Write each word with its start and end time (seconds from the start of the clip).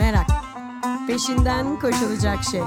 Merak. 0.00 0.26
Peşinden 1.06 1.78
koşulacak 1.78 2.44
şey. 2.50 2.60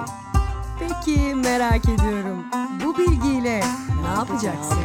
Peki 0.80 1.36
merak 1.36 1.82
ediyorum. 1.86 2.46
Bu 2.86 2.98
bilgiyle 2.98 3.60
ne 4.02 4.08
yapacaksın? 4.18 4.78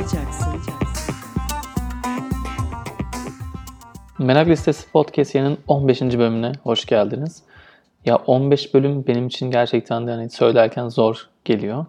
Merak 4.18 4.48
Listesi 4.48 4.90
Podcast'inin 4.90 5.58
15. 5.66 6.02
bölümüne 6.02 6.52
hoş 6.62 6.86
geldiniz. 6.86 7.42
Ya 8.04 8.16
15 8.16 8.74
bölüm 8.74 9.06
benim 9.06 9.26
için 9.26 9.50
gerçekten 9.50 10.06
de 10.06 10.10
hani 10.10 10.30
söylerken 10.30 10.88
zor 10.88 11.28
geliyor. 11.44 11.86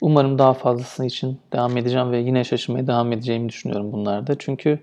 Umarım 0.00 0.38
daha 0.38 0.54
fazlası 0.54 1.04
için 1.04 1.40
devam 1.52 1.76
edeceğim 1.76 2.12
ve 2.12 2.18
yine 2.18 2.44
şaşırmaya 2.44 2.86
devam 2.86 3.12
edeceğimi 3.12 3.48
düşünüyorum 3.48 3.92
bunlarda. 3.92 4.34
Çünkü 4.38 4.78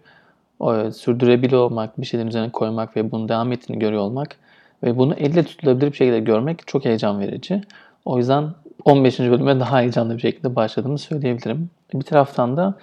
o, 0.60 0.92
sürdürebilir 0.92 1.54
olmak, 1.54 2.02
bir 2.02 2.06
şeylerin 2.06 2.30
üzerine 2.30 2.52
koymak 2.52 2.96
ve 2.96 3.12
bunu 3.12 3.30
devam 3.30 3.52
ettiğini 3.52 3.80
görüyor 3.80 4.02
olmak 4.02 4.38
ve 4.84 4.98
bunu 4.98 5.14
elle 5.14 5.44
tutulabilir 5.44 5.92
bir 5.92 5.98
şekilde 5.98 6.20
görmek 6.20 6.68
çok 6.68 6.86
heyecan 6.86 7.20
verici. 7.20 7.62
O 8.06 8.18
yüzden 8.18 8.54
15. 8.86 9.20
bölüme 9.20 9.60
daha 9.60 9.80
heyecanlı 9.80 10.16
bir 10.16 10.22
şekilde 10.22 10.56
başladığımı 10.56 10.98
söyleyebilirim. 10.98 11.70
Bir 11.94 12.02
taraftan 12.02 12.58
da 12.58 12.78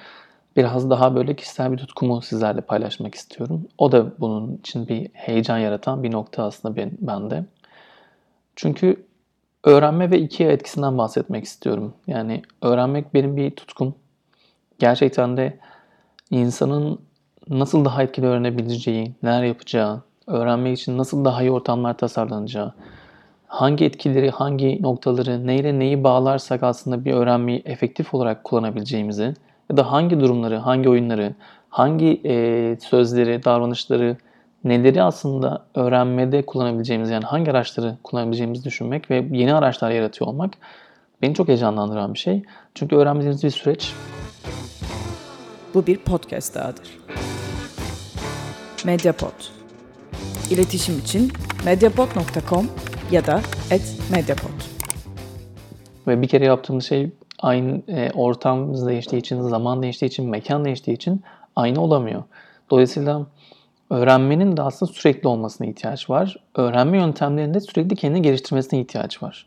biraz 0.57 0.91
daha 0.91 1.15
böyle 1.15 1.37
kişisel 1.37 1.73
bir 1.73 1.79
tutkumu 1.79 2.23
sizlerle 2.23 2.61
paylaşmak 2.61 3.15
istiyorum. 3.15 3.69
O 3.79 3.93
da 3.93 4.21
bunun 4.21 4.57
için 4.57 4.89
bir 4.89 5.09
heyecan 5.13 5.59
yaratan 5.59 6.03
bir 6.03 6.13
nokta 6.13 6.45
aslında 6.45 6.77
ben, 6.77 6.91
bende. 7.01 7.45
Çünkü 8.57 9.07
öğrenme 9.65 10.11
ve 10.11 10.19
ikiye 10.19 10.53
etkisinden 10.53 10.99
bahsetmek 10.99 11.45
istiyorum. 11.45 11.95
Yani 12.07 12.43
öğrenmek 12.63 13.15
benim 13.15 13.37
bir 13.37 13.51
tutkum. 13.51 13.95
Gerçekten 14.79 15.37
de 15.37 15.59
insanın 16.31 17.01
nasıl 17.49 17.85
daha 17.85 18.03
etkili 18.03 18.27
öğrenebileceği, 18.27 19.15
neler 19.23 19.43
yapacağı, 19.43 20.03
öğrenmek 20.27 20.79
için 20.79 20.99
nasıl 20.99 21.25
daha 21.25 21.43
iyi 21.43 21.51
ortamlar 21.51 21.97
tasarlanacağı, 21.97 22.73
hangi 23.47 23.85
etkileri, 23.85 24.31
hangi 24.31 24.83
noktaları, 24.83 25.47
neyle 25.47 25.79
neyi 25.79 26.05
bağlarsak 26.05 26.63
aslında 26.63 27.05
bir 27.05 27.15
öğrenmeyi 27.15 27.63
efektif 27.65 28.15
olarak 28.15 28.45
kullanabileceğimizi 28.45 29.35
ya 29.71 29.77
da 29.77 29.93
hangi 29.93 30.21
durumları, 30.21 30.57
hangi 30.57 30.89
oyunları, 30.89 31.35
hangi 31.71 32.21
e, 32.25 32.77
sözleri, 32.81 33.45
davranışları, 33.45 34.17
neleri 34.65 35.03
aslında 35.03 35.65
öğrenmede 35.75 36.47
kullanabileceğimiz 36.47 37.11
yani 37.11 37.25
hangi 37.25 37.51
araçları 37.51 37.97
kullanabileceğimizi 38.03 38.65
düşünmek 38.65 39.11
ve 39.11 39.25
yeni 39.31 39.55
araçlar 39.55 39.91
yaratıyor 39.91 40.31
olmak 40.31 40.55
beni 41.23 41.35
çok 41.35 41.49
heyecanlandıran 41.49 42.15
bir 42.15 42.19
şey. 42.19 42.43
Çünkü 42.75 42.97
öğrenmediğimiz 42.97 43.45
bir 43.45 43.51
süreç. 43.51 43.93
Bu 45.75 45.87
bir 45.87 45.99
podcast 45.99 46.55
dahadır. 46.55 46.99
Mediapod. 48.85 49.56
İletişim 50.51 50.99
için 50.99 51.33
mediapod.com 51.65 52.67
ya 53.11 53.27
da 53.27 53.41
@mediapod. 54.13 54.51
Ve 56.07 56.23
bir 56.23 56.29
kere 56.29 56.45
yaptığımız 56.45 56.85
şey 56.85 57.11
aynı 57.39 57.83
e, 57.89 58.11
ortamımız 58.11 58.87
değiştiği 58.87 59.21
için, 59.21 59.41
zaman 59.41 59.83
değiştiği 59.83 60.09
için, 60.09 60.31
mekan 60.31 60.65
değiştiği 60.65 60.97
için 60.97 61.23
aynı 61.57 61.81
olamıyor. 61.81 62.23
Dolayısıyla 62.71 63.27
öğrenmenin 63.91 64.57
de 64.57 64.63
aslında 64.63 64.93
sürekli 64.93 65.29
olmasına 65.29 65.67
ihtiyaç 65.67 66.11
var. 66.11 66.37
Öğrenme 66.55 66.99
yöntemlerinde 66.99 67.61
sürekli 67.61 67.97
kendini 67.97 68.23
geliştirmesine 68.23 68.81
ihtiyaç 68.81 69.23
var. 69.23 69.47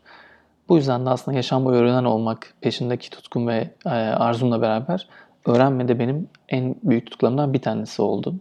Bu 0.68 0.76
yüzden 0.76 1.06
de 1.06 1.10
aslında 1.10 1.36
yaşam 1.36 1.64
boyu 1.64 1.76
öğrenen 1.76 2.04
olmak 2.04 2.54
peşindeki 2.60 3.10
tutkum 3.10 3.46
ve 3.46 3.70
e, 3.86 3.90
arzumla 3.90 4.62
beraber 4.62 5.08
öğrenme 5.46 5.88
de 5.88 5.98
benim 5.98 6.28
en 6.48 6.74
büyük 6.82 7.06
tutkularımdan 7.06 7.52
bir 7.52 7.62
tanesi 7.62 8.02
oldu. 8.02 8.34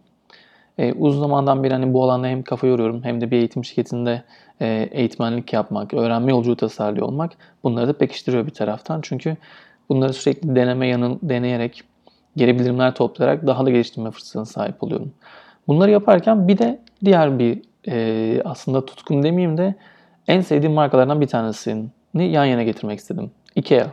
E, 0.79 0.93
uzun 0.93 1.19
zamandan 1.19 1.63
beri 1.63 1.73
hani 1.73 1.93
bu 1.93 2.03
alanda 2.03 2.27
hem 2.27 2.43
kafa 2.43 2.67
yoruyorum 2.67 3.03
hem 3.03 3.21
de 3.21 3.31
bir 3.31 3.37
eğitim 3.37 3.65
şirketinde 3.65 4.23
e, 4.61 4.89
eğitmenlik 4.91 5.53
yapmak, 5.53 5.93
öğrenme 5.93 6.31
yolculuğu 6.31 6.55
tasarlıyor 6.55 7.07
olmak 7.07 7.31
bunları 7.63 7.87
da 7.87 7.93
pekiştiriyor 7.93 8.45
bir 8.45 8.51
taraftan. 8.51 8.99
Çünkü 9.01 9.37
bunları 9.89 10.13
sürekli 10.13 10.55
deneme 10.55 10.87
yanıl 10.87 11.17
deneyerek, 11.21 11.83
geri 12.37 12.59
bildirimler 12.59 12.95
toplayarak 12.95 13.47
daha 13.47 13.65
da 13.65 13.69
geliştirme 13.69 14.11
fırsatına 14.11 14.45
sahip 14.45 14.83
oluyorum. 14.83 15.11
Bunları 15.67 15.91
yaparken 15.91 16.47
bir 16.47 16.57
de 16.57 16.79
diğer 17.05 17.39
bir 17.39 17.61
e, 17.87 18.41
aslında 18.45 18.85
tutkum 18.85 19.23
demeyeyim 19.23 19.57
de 19.57 19.75
en 20.27 20.41
sevdiğim 20.41 20.73
markalardan 20.73 21.21
bir 21.21 21.27
tanesini 21.27 21.89
yan 22.15 22.45
yana 22.45 22.63
getirmek 22.63 22.99
istedim. 22.99 23.31
IKEA. 23.55 23.87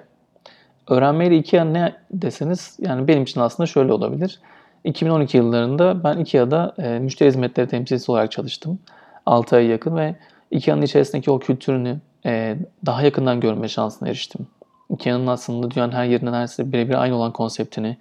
Öğrenmeyle 0.91 1.37
IKEA 1.37 1.65
ne 1.65 1.93
deseniz 2.11 2.77
yani 2.81 3.09
benim 3.09 3.23
için 3.23 3.41
aslında 3.41 3.67
şöyle 3.67 3.93
olabilir. 3.93 4.41
2012 4.87 5.37
yıllarında 5.37 6.05
ben 6.05 6.19
IKEA'da 6.19 6.75
e, 6.79 6.99
müşteri 6.99 7.29
hizmetleri 7.29 7.69
temsilcisi 7.69 8.13
olarak 8.13 8.33
çalıştım. 8.33 8.79
6 9.27 9.57
ay 9.57 9.67
yakın 9.67 9.97
ve 9.97 10.17
IKEA'nın 10.51 10.83
içerisindeki 10.83 11.31
o 11.31 11.39
kültürünü 11.39 12.01
e, 12.27 12.57
daha 12.87 13.03
yakından 13.03 13.41
görme 13.41 13.69
şansına 13.69 14.09
eriştim. 14.09 14.47
IKEA'nın 14.91 15.27
aslında 15.27 15.71
dünyanın 15.71 15.93
her 15.93 16.05
yerinden 16.05 16.33
neredeyse 16.33 16.73
birebir 16.73 17.03
aynı 17.03 17.17
olan 17.17 17.33
konseptini, 17.33 17.97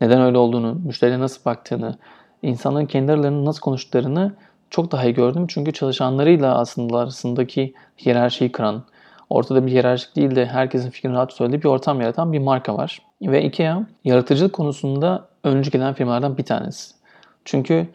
neden 0.00 0.20
öyle 0.20 0.38
olduğunu, 0.38 0.74
müşteriye 0.74 1.18
nasıl 1.18 1.44
baktığını, 1.44 1.98
insanların 2.42 2.86
kendi 2.86 3.12
aralarında 3.12 3.44
nasıl 3.44 3.60
konuştuklarını 3.60 4.32
çok 4.70 4.92
daha 4.92 5.04
iyi 5.04 5.14
gördüm. 5.14 5.46
Çünkü 5.48 5.72
çalışanlarıyla 5.72 6.58
aslında 6.58 6.98
arasındaki 6.98 7.74
hiyerarşiyi 8.06 8.52
kıran, 8.52 8.82
ortada 9.30 9.66
bir 9.66 9.72
hiyerarşik 9.72 10.16
değil 10.16 10.36
de 10.36 10.46
herkesin 10.46 10.90
fikrini 10.90 11.14
rahat 11.14 11.32
söylediği 11.32 11.62
bir 11.62 11.68
ortam 11.68 12.00
yaratan 12.00 12.32
bir 12.32 12.38
marka 12.38 12.76
var. 12.76 13.02
Ve 13.22 13.44
IKEA 13.44 13.86
yaratıcılık 14.04 14.52
konusunda 14.52 15.29
öncü 15.44 15.70
gelen 15.70 15.94
firmalardan 15.94 16.38
bir 16.38 16.44
tanesi. 16.44 16.94
Çünkü 17.44 17.86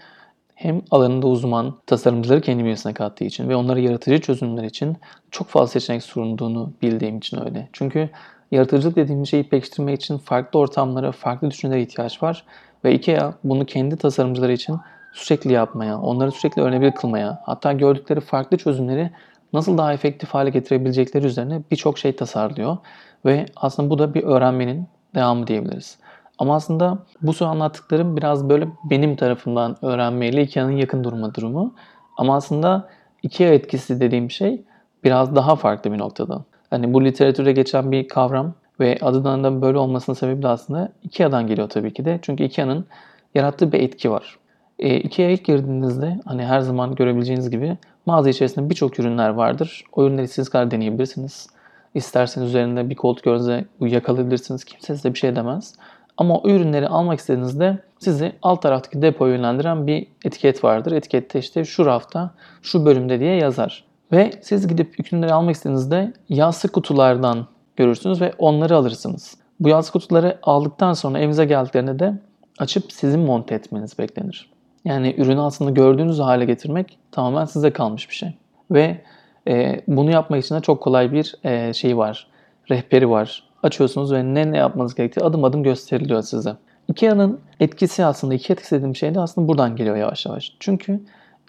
hem 0.55 0.81
alanında 0.91 1.27
uzman 1.27 1.75
tasarımcıları 1.85 2.41
kendi 2.41 2.63
bünyesine 2.63 2.93
kattığı 2.93 3.23
için 3.23 3.49
ve 3.49 3.55
onlara 3.55 3.79
yaratıcı 3.79 4.21
çözümler 4.21 4.63
için 4.63 4.97
çok 5.31 5.47
fazla 5.47 5.67
seçenek 5.67 6.03
sunduğunu 6.03 6.73
bildiğim 6.81 7.17
için 7.17 7.45
öyle. 7.45 7.69
Çünkü 7.73 8.09
yaratıcılık 8.51 8.95
dediğim 8.95 9.25
şeyi 9.25 9.49
pekiştirmek 9.49 10.01
için 10.01 10.17
farklı 10.17 10.59
ortamlara, 10.59 11.11
farklı 11.11 11.51
düşüncelere 11.51 11.81
ihtiyaç 11.81 12.23
var. 12.23 12.45
Ve 12.83 12.93
IKEA 12.93 13.33
bunu 13.43 13.65
kendi 13.65 13.97
tasarımcıları 13.97 14.53
için 14.53 14.79
sürekli 15.13 15.53
yapmaya, 15.53 15.99
onları 15.99 16.31
sürekli 16.31 16.61
öğrenebilir 16.61 16.91
kılmaya, 16.91 17.41
hatta 17.45 17.73
gördükleri 17.73 18.19
farklı 18.19 18.57
çözümleri 18.57 19.11
nasıl 19.53 19.77
daha 19.77 19.93
efektif 19.93 20.29
hale 20.29 20.49
getirebilecekleri 20.49 21.25
üzerine 21.25 21.61
birçok 21.71 21.97
şey 21.97 22.15
tasarlıyor. 22.15 22.77
Ve 23.25 23.45
aslında 23.55 23.89
bu 23.89 23.99
da 23.99 24.13
bir 24.13 24.23
öğrenmenin 24.23 24.87
devamı 25.15 25.47
diyebiliriz. 25.47 25.97
Ama 26.39 26.55
aslında 26.55 26.97
bu 27.21 27.33
son 27.33 27.47
anlattıklarım 27.47 28.17
biraz 28.17 28.49
böyle 28.49 28.67
benim 28.89 29.15
tarafımdan 29.15 29.85
öğrenmeyle 29.85 30.41
Ikea'nın 30.43 30.71
yakın 30.71 31.03
durma 31.03 31.35
durumu. 31.35 31.73
Ama 32.17 32.35
aslında 32.35 32.89
Ikea 33.23 33.49
etkisi 33.49 33.99
dediğim 33.99 34.31
şey 34.31 34.63
biraz 35.03 35.35
daha 35.35 35.55
farklı 35.55 35.91
bir 35.91 35.97
noktada. 35.97 36.43
Hani 36.69 36.93
bu 36.93 37.05
literatürde 37.05 37.51
geçen 37.51 37.91
bir 37.91 38.07
kavram 38.07 38.53
ve 38.79 38.97
adından 39.01 39.43
da 39.43 39.61
böyle 39.61 39.77
olmasının 39.77 40.15
sebebi 40.15 40.43
de 40.43 40.47
aslında 40.47 40.89
Ikea'dan 41.03 41.47
geliyor 41.47 41.69
tabii 41.69 41.93
ki 41.93 42.05
de. 42.05 42.19
Çünkü 42.21 42.43
Ikea'nın 42.43 42.85
yarattığı 43.35 43.71
bir 43.71 43.79
etki 43.79 44.11
var. 44.11 44.37
E, 44.79 44.99
Ikea'ya 44.99 45.31
ilk 45.31 45.45
girdiğinizde 45.45 46.19
hani 46.25 46.45
her 46.45 46.59
zaman 46.59 46.95
görebileceğiniz 46.95 47.49
gibi 47.49 47.77
mağaza 48.05 48.29
içerisinde 48.29 48.69
birçok 48.69 48.99
ürünler 48.99 49.29
vardır. 49.29 49.83
O 49.93 50.05
ürünleri 50.05 50.27
siz 50.27 50.49
kadar 50.49 50.71
deneyebilirsiniz. 50.71 51.47
İsterseniz 51.93 52.49
üzerinde 52.49 52.89
bir 52.89 52.95
koltuk 52.95 53.23
gördüğünüzde 53.23 53.65
yakalayabilirsiniz. 53.79 54.63
Kimse 54.63 54.95
size 54.95 55.13
bir 55.13 55.19
şey 55.19 55.35
demez. 55.35 55.73
Ama 56.17 56.37
o 56.37 56.49
ürünleri 56.49 56.87
almak 56.87 57.19
istediğinizde 57.19 57.77
sizi 57.99 58.31
alt 58.41 58.61
taraftaki 58.61 59.01
depoya 59.01 59.33
yönlendiren 59.33 59.87
bir 59.87 60.07
etiket 60.25 60.63
vardır. 60.63 60.91
Etikette 60.91 61.39
işte 61.39 61.65
şu 61.65 61.85
rafta, 61.85 62.31
şu 62.61 62.85
bölümde 62.85 63.19
diye 63.19 63.35
yazar. 63.35 63.83
Ve 64.11 64.31
siz 64.41 64.67
gidip 64.67 64.99
ürünleri 64.99 65.33
almak 65.33 65.55
istediğinizde 65.55 66.13
yassı 66.29 66.71
kutulardan 66.71 67.47
görürsünüz 67.75 68.21
ve 68.21 68.33
onları 68.37 68.75
alırsınız. 68.75 69.37
Bu 69.59 69.69
yassı 69.69 69.91
kutuları 69.91 70.37
aldıktan 70.43 70.93
sonra 70.93 71.19
evinize 71.19 71.45
geldiklerinde 71.45 71.99
de 71.99 72.13
açıp 72.59 72.91
sizin 72.91 73.19
monte 73.19 73.55
etmeniz 73.55 73.99
beklenir. 73.99 74.49
Yani 74.85 75.15
ürünü 75.17 75.41
aslında 75.41 75.71
gördüğünüz 75.71 76.19
hale 76.19 76.45
getirmek 76.45 76.97
tamamen 77.11 77.45
size 77.45 77.73
kalmış 77.73 78.09
bir 78.09 78.15
şey. 78.15 78.29
Ve 78.71 79.01
e, 79.47 79.81
bunu 79.87 80.11
yapmak 80.11 80.43
için 80.43 80.55
de 80.55 80.59
çok 80.59 80.81
kolay 80.81 81.11
bir 81.11 81.35
e, 81.43 81.73
şey 81.73 81.97
var. 81.97 82.27
Rehberi 82.69 83.09
var 83.09 83.44
açıyorsunuz 83.65 84.11
ve 84.13 84.23
ne 84.23 84.51
ne 84.51 84.57
yapmanız 84.57 84.95
gerektiği 84.95 85.21
adım 85.21 85.43
adım 85.43 85.63
gösteriliyor 85.63 86.21
size. 86.21 86.55
IKEA'nın 86.87 87.39
etkisi 87.59 88.05
aslında, 88.05 88.33
IKEA 88.33 88.53
etkisi 88.53 88.75
dediğim 88.75 88.95
şey 88.95 89.15
de 89.15 89.19
aslında 89.19 89.47
buradan 89.47 89.75
geliyor 89.75 89.95
yavaş 89.95 90.25
yavaş. 90.25 90.53
Çünkü 90.59 90.99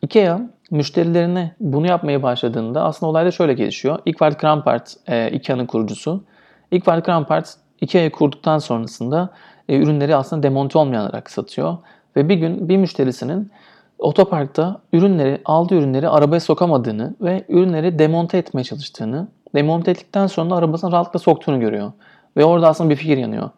IKEA 0.02 0.40
müşterilerine 0.70 1.54
bunu 1.60 1.86
yapmaya 1.86 2.22
başladığında 2.22 2.84
aslında 2.84 3.10
olay 3.10 3.26
da 3.26 3.30
şöyle 3.30 3.54
gelişiyor. 3.54 3.98
Igvald 4.06 4.34
Krampart 4.34 4.96
e, 5.06 5.30
IKEA'nın 5.30 5.66
kurucusu. 5.66 6.24
Igvald 6.70 7.02
Krampart 7.02 7.54
IKEA'yı 7.80 8.10
kurduktan 8.10 8.58
sonrasında 8.58 9.30
e, 9.68 9.76
ürünleri 9.76 10.16
aslında 10.16 10.42
demonte 10.42 10.78
olmayan 10.78 11.02
olarak 11.02 11.30
satıyor. 11.30 11.76
Ve 12.16 12.28
bir 12.28 12.34
gün 12.34 12.68
bir 12.68 12.76
müşterisinin 12.76 13.50
otoparkta 13.98 14.80
ürünleri, 14.92 15.40
aldığı 15.44 15.74
ürünleri 15.74 16.08
arabaya 16.08 16.40
sokamadığını 16.40 17.14
ve 17.20 17.44
ürünleri 17.48 17.98
demonte 17.98 18.38
etmeye 18.38 18.64
çalıştığını, 18.64 19.28
demonte 19.56 19.90
ettikten 19.90 20.26
sonra 20.26 20.54
arabasına 20.54 20.92
rahatlıkla 20.92 21.18
soktuğunu 21.18 21.60
görüyor. 21.60 21.92
Ve 22.36 22.44
orada 22.44 22.68
aslında 22.68 22.90
bir 22.90 22.96
fikir 22.96 23.16
yanıyor. 23.16 23.50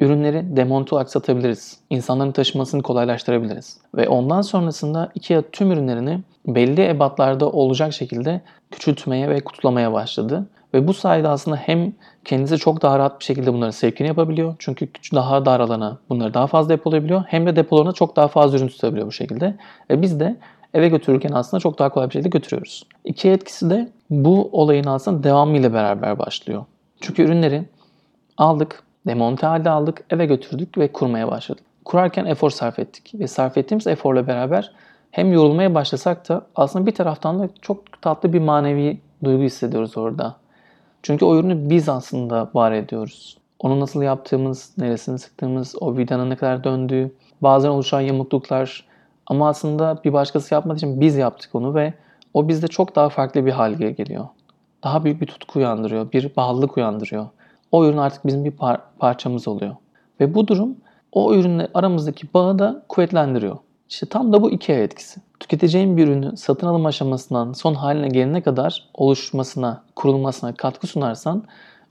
ürünleri 0.00 0.56
demonte 0.56 0.94
olarak 0.94 1.10
satabiliriz. 1.10 1.80
İnsanların 1.90 2.32
taşımasını 2.32 2.82
kolaylaştırabiliriz. 2.82 3.78
Ve 3.94 4.08
ondan 4.08 4.42
sonrasında 4.42 5.10
IKEA 5.14 5.42
tüm 5.52 5.72
ürünlerini 5.72 6.20
belli 6.46 6.88
ebatlarda 6.88 7.50
olacak 7.50 7.92
şekilde 7.92 8.40
küçültmeye 8.70 9.28
ve 9.28 9.40
kutulamaya 9.40 9.92
başladı. 9.92 10.46
Ve 10.74 10.88
bu 10.88 10.94
sayede 10.94 11.28
aslında 11.28 11.56
hem 11.56 11.92
kendisi 12.24 12.58
çok 12.58 12.82
daha 12.82 12.98
rahat 12.98 13.20
bir 13.20 13.24
şekilde 13.24 13.52
bunları 13.52 13.72
sevkini 13.72 14.08
yapabiliyor. 14.08 14.54
Çünkü 14.58 14.88
daha 15.14 15.46
dar 15.46 15.60
alana 15.60 15.98
bunları 16.08 16.34
daha 16.34 16.46
fazla 16.46 16.68
depolayabiliyor. 16.68 17.24
Hem 17.28 17.46
de 17.46 17.56
depolarına 17.56 17.92
çok 17.92 18.16
daha 18.16 18.28
fazla 18.28 18.58
ürün 18.58 18.68
tutabiliyor 18.68 19.06
bu 19.06 19.12
şekilde. 19.12 19.54
Ve 19.90 20.02
biz 20.02 20.20
de 20.20 20.36
eve 20.74 20.88
götürürken 20.88 21.32
aslında 21.32 21.60
çok 21.60 21.78
daha 21.78 21.88
kolay 21.88 22.08
bir 22.08 22.12
şekilde 22.12 22.28
götürüyoruz. 22.28 22.86
İki 23.04 23.30
etkisi 23.30 23.70
de 23.70 23.88
bu 24.10 24.48
olayın 24.52 24.84
aslında 24.84 25.22
devamıyla 25.22 25.72
beraber 25.72 26.18
başlıyor. 26.18 26.64
Çünkü 27.00 27.22
ürünleri 27.22 27.64
aldık, 28.36 28.82
demonte 29.06 29.46
halde 29.46 29.70
aldık, 29.70 30.04
eve 30.10 30.26
götürdük 30.26 30.78
ve 30.78 30.92
kurmaya 30.92 31.28
başladık. 31.28 31.64
Kurarken 31.84 32.24
efor 32.24 32.50
sarf 32.50 32.78
ettik 32.78 33.12
ve 33.14 33.26
sarf 33.26 33.58
ettiğimiz 33.58 33.86
eforla 33.86 34.26
beraber 34.26 34.72
hem 35.10 35.32
yorulmaya 35.32 35.74
başlasak 35.74 36.28
da 36.28 36.46
aslında 36.56 36.86
bir 36.86 36.94
taraftan 36.94 37.38
da 37.38 37.48
çok 37.62 38.02
tatlı 38.02 38.32
bir 38.32 38.40
manevi 38.40 39.00
duygu 39.24 39.42
hissediyoruz 39.42 39.96
orada. 39.98 40.36
Çünkü 41.02 41.24
o 41.24 41.36
ürünü 41.36 41.70
biz 41.70 41.88
aslında 41.88 42.50
var 42.54 42.72
ediyoruz. 42.72 43.38
Onu 43.58 43.80
nasıl 43.80 44.02
yaptığımız, 44.02 44.72
neresini 44.78 45.18
sıktığımız, 45.18 45.74
o 45.80 45.96
vidanın 45.96 46.30
ne 46.30 46.36
kadar 46.36 46.64
döndüğü, 46.64 47.14
bazen 47.42 47.68
oluşan 47.68 48.00
yamukluklar 48.00 48.86
ama 49.26 49.48
aslında 49.48 50.00
bir 50.04 50.12
başkası 50.12 50.54
yapmadığı 50.54 50.76
için 50.76 51.00
biz 51.00 51.16
yaptık 51.16 51.54
onu 51.54 51.74
ve 51.74 51.94
o 52.36 52.48
bizde 52.48 52.68
çok 52.68 52.96
daha 52.96 53.08
farklı 53.08 53.46
bir 53.46 53.52
hale 53.52 53.90
geliyor. 53.90 54.26
Daha 54.84 55.04
büyük 55.04 55.20
bir 55.20 55.26
tutku 55.26 55.58
uyandırıyor, 55.58 56.12
bir 56.12 56.36
bağlılık 56.36 56.76
uyandırıyor. 56.76 57.26
O 57.72 57.84
ürün 57.84 57.96
artık 57.96 58.26
bizim 58.26 58.44
bir 58.44 58.52
par- 58.52 58.80
parçamız 58.98 59.48
oluyor. 59.48 59.76
Ve 60.20 60.34
bu 60.34 60.48
durum 60.48 60.76
o 61.12 61.34
ürünle 61.34 61.68
aramızdaki 61.74 62.34
bağı 62.34 62.58
da 62.58 62.82
kuvvetlendiriyor. 62.88 63.56
İşte 63.88 64.06
tam 64.06 64.32
da 64.32 64.42
bu 64.42 64.50
iki 64.50 64.72
etkisi. 64.72 65.20
Tüketeceğin 65.40 65.96
bir 65.96 66.08
ürünü 66.08 66.36
satın 66.36 66.66
alım 66.66 66.86
aşamasından 66.86 67.52
son 67.52 67.74
haline 67.74 68.08
gelene 68.08 68.42
kadar 68.42 68.88
oluşmasına, 68.94 69.82
kurulmasına 69.94 70.54
katkı 70.54 70.86
sunarsan 70.86 71.44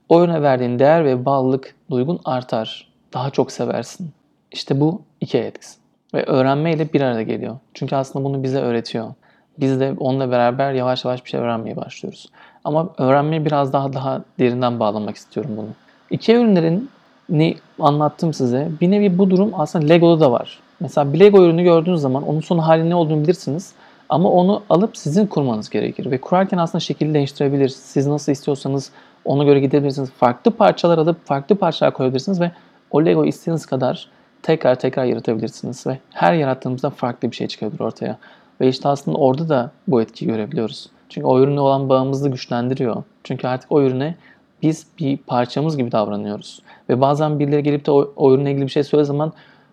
o 0.08 0.22
ürüne 0.22 0.42
verdiğin 0.42 0.78
değer 0.78 1.04
ve 1.04 1.24
bağlılık 1.24 1.74
duygun 1.90 2.20
artar. 2.24 2.92
Daha 3.14 3.30
çok 3.30 3.52
seversin. 3.52 4.10
İşte 4.52 4.80
bu 4.80 5.02
iki 5.20 5.38
etkisi. 5.38 5.78
Ve 6.14 6.24
öğrenmeyle 6.24 6.92
bir 6.92 7.00
arada 7.00 7.22
geliyor. 7.22 7.56
Çünkü 7.74 7.96
aslında 7.96 8.24
bunu 8.24 8.42
bize 8.42 8.58
öğretiyor. 8.58 9.14
Biz 9.60 9.80
de 9.80 9.94
onunla 9.98 10.30
beraber 10.30 10.72
yavaş 10.72 11.04
yavaş 11.04 11.24
bir 11.24 11.30
şey 11.30 11.40
öğrenmeye 11.40 11.76
başlıyoruz. 11.76 12.28
Ama 12.64 12.88
öğrenmeyi 12.98 13.44
biraz 13.44 13.72
daha 13.72 13.92
daha 13.92 14.22
derinden 14.38 14.80
bağlamak 14.80 15.16
istiyorum 15.16 15.50
bunu. 15.56 15.68
İki 16.10 16.34
ürünlerin 16.34 16.90
ne 17.28 17.54
anlattım 17.80 18.32
size. 18.32 18.68
Bir 18.80 18.90
nevi 18.90 19.18
bu 19.18 19.30
durum 19.30 19.52
aslında 19.54 19.86
Lego'da 19.86 20.20
da 20.20 20.32
var. 20.32 20.58
Mesela 20.80 21.12
bir 21.12 21.20
Lego 21.20 21.44
ürünü 21.44 21.62
gördüğünüz 21.62 22.00
zaman 22.00 22.28
onun 22.28 22.40
son 22.40 22.58
hali 22.58 22.90
ne 22.90 22.94
olduğunu 22.94 23.22
bilirsiniz. 23.22 23.72
Ama 24.08 24.30
onu 24.30 24.62
alıp 24.70 24.96
sizin 24.96 25.26
kurmanız 25.26 25.70
gerekir. 25.70 26.10
Ve 26.10 26.20
kurarken 26.20 26.58
aslında 26.58 26.80
şekil 26.80 27.14
değiştirebilir. 27.14 27.68
Siz 27.68 28.06
nasıl 28.06 28.32
istiyorsanız 28.32 28.90
ona 29.24 29.44
göre 29.44 29.60
gidebilirsiniz. 29.60 30.10
Farklı 30.10 30.50
parçalar 30.50 30.98
alıp 30.98 31.26
farklı 31.26 31.56
parçalar 31.56 31.94
koyabilirsiniz 31.94 32.40
ve 32.40 32.50
o 32.90 33.04
Lego 33.04 33.24
istediğiniz 33.24 33.66
kadar 33.66 34.08
tekrar 34.42 34.74
tekrar 34.74 35.04
yaratabilirsiniz. 35.04 35.86
Ve 35.86 35.98
her 36.12 36.34
yarattığımızda 36.34 36.90
farklı 36.90 37.30
bir 37.30 37.36
şey 37.36 37.46
çıkabilir 37.46 37.80
ortaya. 37.80 38.18
Ve 38.60 38.68
işte 38.68 38.88
aslında 38.88 39.18
orada 39.18 39.48
da 39.48 39.70
bu 39.88 40.02
etkiyi 40.02 40.28
görebiliyoruz. 40.28 40.90
Çünkü 41.08 41.26
o 41.26 41.40
ürüne 41.40 41.60
olan 41.60 41.88
bağımızı 41.88 42.28
güçlendiriyor. 42.28 43.02
Çünkü 43.24 43.48
artık 43.48 43.72
o 43.72 43.82
ürüne 43.82 44.14
biz 44.62 44.86
bir 44.98 45.16
parçamız 45.16 45.76
gibi 45.76 45.92
davranıyoruz. 45.92 46.62
Ve 46.88 47.00
bazen 47.00 47.38
birileri 47.38 47.62
gelip 47.62 47.86
de 47.86 47.90
o, 47.90 48.12
o 48.16 48.34
ürünle 48.34 48.50
ilgili 48.50 48.66
bir 48.66 48.70
şey 48.70 48.84
söylediği 48.84 49.06
zaman 49.06 49.32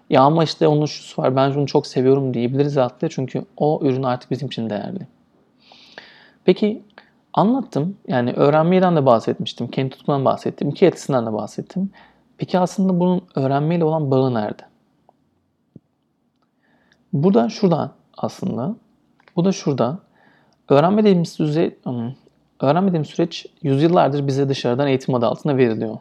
ya 0.10 0.22
ama 0.22 0.44
işte 0.44 0.68
onun 0.68 0.86
şusu 0.86 1.22
var 1.22 1.36
ben 1.36 1.52
şunu 1.52 1.68
çok 1.68 1.88
seviyorum 1.88 2.34
diyebiliriz 2.34 2.78
hatta 2.78 3.10
çünkü 3.10 3.46
o 3.58 3.80
ürün 3.84 4.04
artık 4.04 4.32
bizim 4.32 4.48
için 4.48 4.70
değerli. 4.70 5.08
Peki 6.46 6.82
anlattım. 7.34 7.98
Yani 8.08 8.34
öğrenmeden 8.34 8.96
de 8.96 9.06
bahsetmiştim. 9.06 9.68
Kendi 9.68 9.90
tutkudan 9.90 10.26
bahsettim. 10.26 10.70
iki 10.70 10.86
etkisinden 10.86 11.26
de 11.26 11.34
bahsettim. 11.34 11.92
Peki 12.38 12.60
aslında 12.60 13.00
bunun 13.00 13.22
öğrenmeyle 13.36 13.84
olan 13.84 14.12
bağı 14.12 14.34
nerede? 14.34 14.64
Bu 17.14 17.34
da 17.34 17.50
şurada 17.50 17.92
aslında. 18.24 18.76
Bu 19.36 19.46
da 19.46 19.52
şurada. 19.52 20.00
Öğrenme 20.70 21.02
dediğimiz, 21.02 21.30
süre, 21.30 21.76
öğrenme 22.60 22.88
dediğimiz 22.88 23.10
süreç 23.10 23.46
yüzyıllardır 23.64 24.28
bize 24.28 24.50
dışarıdan 24.50 24.88
eğitim 24.88 25.16
adı 25.16 25.26
altında 25.26 25.58
veriliyor. 25.58 25.98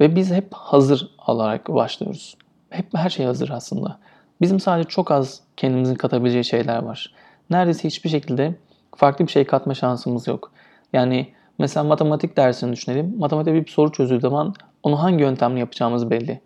Ve 0.00 0.16
biz 0.16 0.32
hep 0.32 0.54
hazır 0.54 1.10
olarak 1.26 1.68
başlıyoruz. 1.68 2.36
Hep 2.70 2.86
her 2.94 3.10
şey 3.10 3.26
hazır 3.26 3.50
aslında. 3.50 3.98
Bizim 4.40 4.60
sadece 4.60 4.88
çok 4.88 5.10
az 5.10 5.40
kendimizin 5.56 5.94
katabileceği 5.94 6.44
şeyler 6.44 6.82
var. 6.82 7.14
Neredeyse 7.50 7.88
hiçbir 7.88 8.10
şekilde 8.10 8.54
farklı 8.96 9.26
bir 9.26 9.32
şey 9.32 9.44
katma 9.44 9.74
şansımız 9.74 10.26
yok. 10.26 10.52
Yani 10.92 11.28
mesela 11.58 11.84
matematik 11.84 12.36
dersini 12.36 12.72
düşünelim. 12.72 13.14
Matematikte 13.18 13.66
bir 13.66 13.70
soru 13.70 13.92
çözdüğü 13.92 14.20
zaman 14.20 14.54
onu 14.82 15.02
hangi 15.02 15.22
yöntemle 15.22 15.60
yapacağımız 15.60 16.10
belli. 16.10 16.40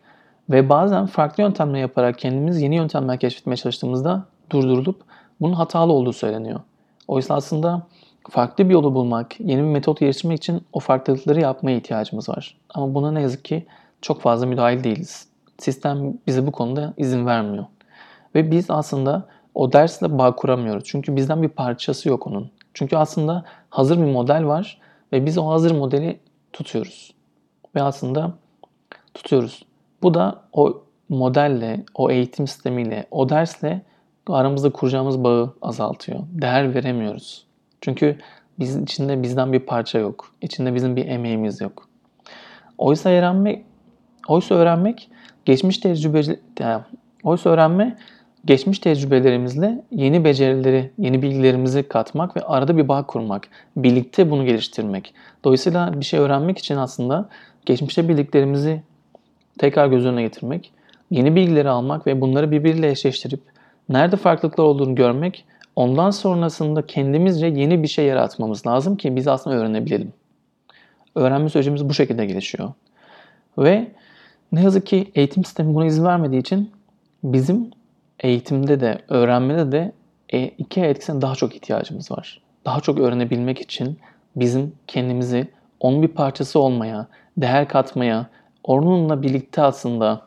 Ve 0.50 0.68
bazen 0.68 1.06
farklı 1.06 1.42
yöntemle 1.42 1.78
yaparak 1.78 2.18
kendimiz 2.18 2.62
yeni 2.62 2.76
yöntemler 2.76 3.18
keşfetmeye 3.18 3.56
çalıştığımızda 3.56 4.26
durdurulup 4.54 5.02
bunun 5.40 5.52
hatalı 5.52 5.92
olduğu 5.92 6.12
söyleniyor. 6.12 6.60
Oysa 7.08 7.34
aslında 7.34 7.82
farklı 8.30 8.68
bir 8.68 8.74
yolu 8.74 8.94
bulmak, 8.94 9.40
yeni 9.40 9.62
bir 9.62 9.68
metot 9.68 10.00
geliştirmek 10.00 10.38
için 10.38 10.62
o 10.72 10.80
farklılıkları 10.80 11.40
yapmaya 11.40 11.76
ihtiyacımız 11.76 12.28
var. 12.28 12.56
Ama 12.70 12.94
buna 12.94 13.12
ne 13.12 13.22
yazık 13.22 13.44
ki 13.44 13.66
çok 14.02 14.20
fazla 14.20 14.46
müdahil 14.46 14.84
değiliz. 14.84 15.28
Sistem 15.58 16.14
bize 16.26 16.46
bu 16.46 16.52
konuda 16.52 16.94
izin 16.96 17.26
vermiyor. 17.26 17.64
Ve 18.34 18.50
biz 18.50 18.70
aslında 18.70 19.26
o 19.54 19.72
dersle 19.72 20.18
bağ 20.18 20.36
kuramıyoruz. 20.36 20.84
Çünkü 20.86 21.16
bizden 21.16 21.42
bir 21.42 21.48
parçası 21.48 22.08
yok 22.08 22.26
onun. 22.26 22.50
Çünkü 22.74 22.96
aslında 22.96 23.44
hazır 23.70 23.98
bir 23.98 24.12
model 24.12 24.46
var 24.46 24.80
ve 25.12 25.26
biz 25.26 25.38
o 25.38 25.48
hazır 25.48 25.70
modeli 25.70 26.20
tutuyoruz. 26.52 27.14
Ve 27.74 27.82
aslında 27.82 28.32
tutuyoruz. 29.14 29.62
Bu 30.02 30.14
da 30.14 30.40
o 30.52 30.82
modelle, 31.08 31.84
o 31.94 32.10
eğitim 32.10 32.46
sistemiyle, 32.46 33.06
o 33.10 33.28
dersle 33.28 33.82
aramızda 34.28 34.70
kuracağımız 34.70 35.24
bağı 35.24 35.54
azaltıyor. 35.62 36.20
Değer 36.32 36.74
veremiyoruz. 36.74 37.46
Çünkü 37.80 38.18
biz 38.58 38.76
içinde 38.76 39.22
bizden 39.22 39.52
bir 39.52 39.60
parça 39.60 39.98
yok. 39.98 40.32
İçinde 40.40 40.74
bizim 40.74 40.96
bir 40.96 41.06
emeğimiz 41.06 41.60
yok. 41.60 41.88
Oysa 42.78 43.10
öğrenmek, 43.10 43.64
oysa 44.28 44.54
öğrenmek 44.54 45.08
geçmiş 45.44 45.78
tecrübe 45.78 46.20
yani, 46.60 46.82
oysa 47.24 47.50
öğrenme 47.50 47.96
geçmiş 48.44 48.78
tecrübelerimizle 48.78 49.82
yeni 49.90 50.24
becerileri, 50.24 50.90
yeni 50.98 51.22
bilgilerimizi 51.22 51.82
katmak 51.82 52.36
ve 52.36 52.40
arada 52.40 52.76
bir 52.76 52.88
bağ 52.88 53.06
kurmak, 53.06 53.48
birlikte 53.76 54.30
bunu 54.30 54.46
geliştirmek. 54.46 55.14
Dolayısıyla 55.44 56.00
bir 56.00 56.04
şey 56.04 56.20
öğrenmek 56.20 56.58
için 56.58 56.76
aslında 56.76 57.28
geçmişte 57.66 58.08
bildiklerimizi 58.08 58.82
tekrar 59.58 59.86
göz 59.86 60.06
önüne 60.06 60.22
getirmek, 60.22 60.72
yeni 61.10 61.36
bilgileri 61.36 61.68
almak 61.68 62.06
ve 62.06 62.20
bunları 62.20 62.50
birbiriyle 62.50 62.90
eşleştirip 62.90 63.53
nerede 63.88 64.16
farklılıklar 64.16 64.64
olduğunu 64.64 64.94
görmek, 64.94 65.44
ondan 65.76 66.10
sonrasında 66.10 66.86
kendimizce 66.86 67.46
yeni 67.46 67.82
bir 67.82 67.88
şey 67.88 68.06
yaratmamız 68.06 68.66
lazım 68.66 68.96
ki 68.96 69.16
biz 69.16 69.28
aslında 69.28 69.56
öğrenebilelim. 69.56 70.12
Öğrenme 71.14 71.48
sürecimiz 71.48 71.88
bu 71.88 71.94
şekilde 71.94 72.26
gelişiyor. 72.26 72.72
Ve 73.58 73.90
ne 74.52 74.62
yazık 74.62 74.86
ki 74.86 75.10
eğitim 75.14 75.44
sistemi 75.44 75.74
buna 75.74 75.86
izin 75.86 76.04
vermediği 76.04 76.40
için 76.40 76.70
bizim 77.24 77.70
eğitimde 78.20 78.80
de, 78.80 78.98
öğrenmede 79.08 79.72
de 79.72 79.92
e, 80.32 80.44
iki 80.44 80.80
etkisine 80.80 81.22
daha 81.22 81.34
çok 81.34 81.54
ihtiyacımız 81.54 82.10
var. 82.10 82.40
Daha 82.64 82.80
çok 82.80 82.98
öğrenebilmek 82.98 83.60
için 83.60 83.98
bizim 84.36 84.72
kendimizi 84.86 85.48
onun 85.80 86.02
bir 86.02 86.08
parçası 86.08 86.58
olmaya, 86.58 87.06
değer 87.36 87.68
katmaya, 87.68 88.26
onunla 88.64 89.22
birlikte 89.22 89.62
aslında 89.62 90.20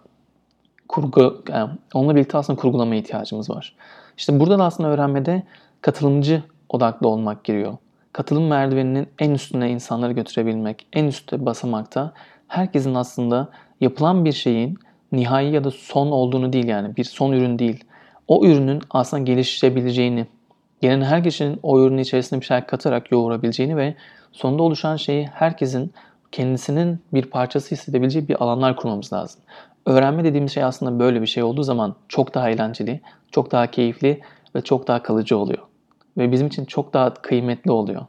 kurgu, 0.89 1.43
yani 1.49 1.69
onunla 1.93 2.15
birlikte 2.15 2.37
aslında 2.37 2.59
kurgulamaya 2.61 3.01
ihtiyacımız 3.01 3.49
var. 3.49 3.75
İşte 4.17 4.39
burada 4.39 4.59
da 4.59 4.63
aslında 4.63 4.89
öğrenmede 4.89 5.43
katılımcı 5.81 6.43
odaklı 6.69 7.07
olmak 7.07 7.43
giriyor. 7.43 7.77
Katılım 8.13 8.47
merdiveninin 8.47 9.07
en 9.19 9.31
üstüne 9.31 9.69
insanları 9.69 10.13
götürebilmek, 10.13 10.87
en 10.93 11.05
üstte 11.05 11.45
basamakta 11.45 12.13
herkesin 12.47 12.95
aslında 12.95 13.49
yapılan 13.81 14.25
bir 14.25 14.31
şeyin 14.31 14.79
nihai 15.11 15.51
ya 15.51 15.63
da 15.63 15.71
son 15.71 16.07
olduğunu 16.07 16.53
değil 16.53 16.67
yani 16.67 16.95
bir 16.95 17.03
son 17.03 17.31
ürün 17.31 17.59
değil. 17.59 17.83
O 18.27 18.45
ürünün 18.45 18.81
aslında 18.89 19.23
gelişebileceğini, 19.23 20.25
gelen 20.81 21.01
her 21.01 21.23
kişinin 21.23 21.59
o 21.63 21.81
ürünün 21.81 21.97
içerisine 21.97 22.41
bir 22.41 22.45
şey 22.45 22.61
katarak 22.61 23.11
yoğurabileceğini 23.11 23.77
ve 23.77 23.95
sonunda 24.31 24.63
oluşan 24.63 24.95
şeyi 24.95 25.27
herkesin 25.27 25.93
kendisinin 26.31 26.99
bir 27.13 27.25
parçası 27.25 27.75
hissedebileceği 27.75 28.27
bir 28.27 28.43
alanlar 28.43 28.75
kurmamız 28.75 29.13
lazım. 29.13 29.41
Öğrenme 29.87 30.23
dediğimiz 30.23 30.51
şey 30.51 30.63
aslında 30.63 30.99
böyle 30.99 31.21
bir 31.21 31.27
şey 31.27 31.43
olduğu 31.43 31.63
zaman 31.63 31.95
çok 32.07 32.33
daha 32.33 32.49
eğlenceli, 32.49 33.01
çok 33.31 33.51
daha 33.51 33.67
keyifli 33.67 34.21
ve 34.55 34.61
çok 34.61 34.87
daha 34.87 35.03
kalıcı 35.03 35.37
oluyor. 35.37 35.63
Ve 36.17 36.31
bizim 36.31 36.47
için 36.47 36.65
çok 36.65 36.93
daha 36.93 37.13
kıymetli 37.13 37.71
oluyor. 37.71 38.05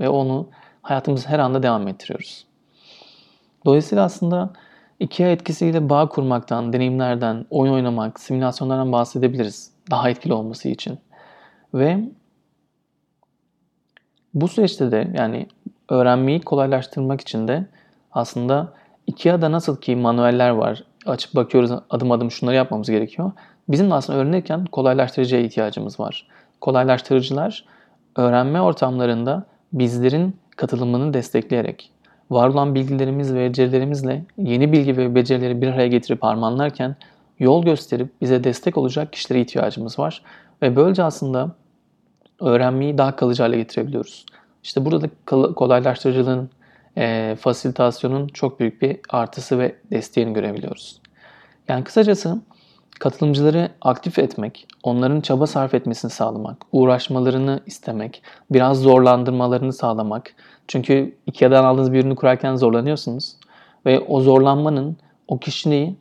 Ve 0.00 0.08
onu 0.08 0.48
hayatımız 0.82 1.28
her 1.28 1.38
anda 1.38 1.62
devam 1.62 1.88
ettiriyoruz. 1.88 2.46
Dolayısıyla 3.66 4.04
aslında 4.04 4.52
IKEA 5.00 5.30
etkisiyle 5.30 5.88
bağ 5.88 6.08
kurmaktan, 6.08 6.72
deneyimlerden, 6.72 7.46
oyun 7.50 7.72
oynamak, 7.72 8.20
simülasyonlardan 8.20 8.92
bahsedebiliriz. 8.92 9.72
Daha 9.90 10.10
etkili 10.10 10.32
olması 10.32 10.68
için. 10.68 10.98
Ve 11.74 12.04
bu 14.34 14.48
süreçte 14.48 14.90
de 14.90 15.10
yani 15.14 15.46
öğrenmeyi 15.88 16.40
kolaylaştırmak 16.40 17.20
için 17.20 17.48
de 17.48 17.66
aslında 18.12 18.72
IKEA'da 19.06 19.52
nasıl 19.52 19.80
ki 19.80 19.96
manueller 19.96 20.50
var. 20.50 20.89
Açıp 21.06 21.34
bakıyoruz 21.34 21.70
adım 21.90 22.12
adım 22.12 22.30
şunları 22.30 22.56
yapmamız 22.56 22.90
gerekiyor. 22.90 23.32
Bizim 23.68 23.90
de 23.90 23.94
aslında 23.94 24.18
öğrenirken 24.18 24.64
kolaylaştırıcıya 24.64 25.42
ihtiyacımız 25.42 26.00
var. 26.00 26.26
Kolaylaştırıcılar 26.60 27.64
öğrenme 28.16 28.60
ortamlarında 28.60 29.44
bizlerin 29.72 30.36
katılımını 30.56 31.14
destekleyerek 31.14 31.90
var 32.30 32.48
olan 32.48 32.74
bilgilerimiz 32.74 33.34
ve 33.34 33.48
becerilerimizle 33.48 34.24
yeni 34.38 34.72
bilgi 34.72 34.96
ve 34.96 35.14
becerileri 35.14 35.62
bir 35.62 35.68
araya 35.68 35.88
getirip 35.88 36.22
harmanlarken 36.22 36.96
yol 37.38 37.64
gösterip 37.64 38.20
bize 38.20 38.44
destek 38.44 38.78
olacak 38.78 39.12
kişilere 39.12 39.40
ihtiyacımız 39.40 39.98
var. 39.98 40.22
Ve 40.62 40.76
böylece 40.76 41.02
aslında 41.02 41.50
öğrenmeyi 42.40 42.98
daha 42.98 43.16
kalıcı 43.16 43.42
hale 43.42 43.56
getirebiliyoruz. 43.56 44.26
İşte 44.62 44.84
burada 44.84 45.00
da 45.00 45.08
kolaylaştırıcılığın, 45.54 46.50
e, 46.96 47.36
fasilitasyonun 47.40 48.28
çok 48.28 48.60
büyük 48.60 48.82
bir 48.82 49.00
artısı 49.08 49.58
ve 49.58 49.76
desteğini 49.90 50.32
görebiliyoruz. 50.32 51.00
Yani 51.68 51.84
kısacası 51.84 52.40
katılımcıları 53.00 53.68
aktif 53.80 54.18
etmek, 54.18 54.66
onların 54.82 55.20
çaba 55.20 55.46
sarf 55.46 55.74
etmesini 55.74 56.10
sağlamak, 56.10 56.56
uğraşmalarını 56.72 57.60
istemek, 57.66 58.22
biraz 58.50 58.80
zorlandırmalarını 58.80 59.72
sağlamak. 59.72 60.34
Çünkü 60.68 61.16
Ikea'dan 61.26 61.64
aldığınız 61.64 61.92
bir 61.92 62.00
ürünü 62.00 62.16
kurarken 62.16 62.56
zorlanıyorsunuz. 62.56 63.36
Ve 63.86 64.00
o 64.00 64.20
zorlanmanın 64.20 64.96
o 65.28 65.38
kişiliği 65.38 65.96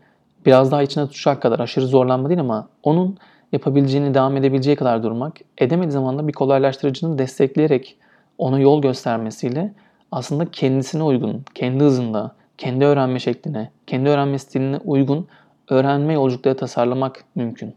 biraz 0.46 0.72
daha 0.72 0.84
içine 0.84 1.08
tutacak 1.08 1.42
kadar 1.42 1.60
aşırı 1.60 1.88
zorlanma 1.88 2.30
değil 2.30 2.40
ama 2.40 2.70
onun 2.84 3.18
yapabileceğini, 3.52 4.14
devam 4.14 4.38
edebileceği 4.38 4.76
kadar 4.76 5.04
durmak, 5.04 5.38
edemediği 5.58 5.92
zaman 5.92 6.20
da 6.20 6.28
bir 6.28 6.34
kolaylaştırıcının 6.34 7.18
destekleyerek 7.18 7.98
ona 8.38 8.60
yol 8.60 8.82
göstermesiyle 8.82 9.74
aslında 10.12 10.52
kendisine 10.52 11.04
uygun, 11.04 11.46
kendi 11.56 11.84
hızında, 11.84 12.36
kendi 12.58 12.86
öğrenme 12.86 13.20
şekline, 13.20 13.72
kendi 13.88 14.10
öğrenme 14.10 14.40
stiline 14.40 14.78
uygun 14.78 15.28
öğrenme 15.70 16.14
yolculukları 16.14 16.58
tasarlamak 16.58 17.24
mümkün. 17.36 17.76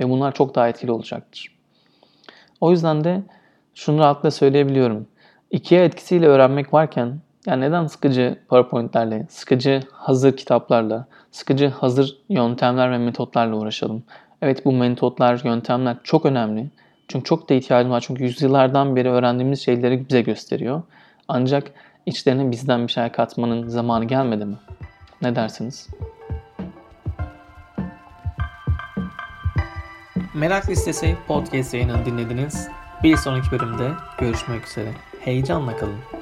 Ve 0.00 0.10
bunlar 0.10 0.34
çok 0.34 0.54
daha 0.54 0.68
etkili 0.68 0.92
olacaktır. 0.92 1.54
O 2.60 2.70
yüzden 2.70 3.04
de 3.04 3.22
şunu 3.74 3.98
rahatlıkla 3.98 4.30
söyleyebiliyorum. 4.30 5.06
İkiye 5.50 5.84
etkisiyle 5.84 6.26
öğrenmek 6.26 6.72
varken 6.72 7.18
yani 7.46 7.60
neden 7.60 7.86
sıkıcı 7.86 8.38
PowerPoint'lerle, 8.48 9.26
sıkıcı 9.28 9.82
hazır 9.92 10.36
kitaplarla, 10.36 11.06
sıkıcı 11.30 11.68
hazır 11.68 12.18
yöntemler 12.28 12.90
ve 12.90 12.98
metotlarla 12.98 13.56
uğraşalım? 13.56 14.02
Evet 14.42 14.64
bu 14.64 14.72
metotlar, 14.72 15.40
yöntemler 15.44 15.96
çok 16.04 16.26
önemli. 16.26 16.70
Çünkü 17.08 17.24
çok 17.24 17.48
da 17.48 17.54
ihtiyacım 17.54 17.90
var. 17.90 18.04
Çünkü 18.06 18.22
yüzyıllardan 18.24 18.96
beri 18.96 19.10
öğrendiğimiz 19.10 19.60
şeyleri 19.60 20.08
bize 20.08 20.22
gösteriyor. 20.22 20.82
Ancak 21.28 21.70
içlerine 22.06 22.50
bizden 22.50 22.86
bir 22.86 22.92
şey 22.92 23.08
katmanın 23.08 23.68
zamanı 23.68 24.04
gelmedi 24.04 24.44
mi? 24.44 24.56
Ne 25.22 25.36
dersiniz? 25.36 25.88
Merak 30.34 30.68
Listesi 30.68 31.16
podcast 31.26 31.74
yayınını 31.74 32.06
dinlediniz. 32.06 32.68
Bir 33.02 33.16
sonraki 33.16 33.50
bölümde 33.50 33.90
görüşmek 34.18 34.66
üzere. 34.66 34.88
Heyecanla 35.20 35.76
kalın. 35.76 36.13